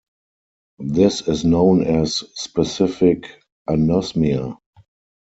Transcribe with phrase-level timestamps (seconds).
[0.79, 4.57] This is known as "specific anosmia".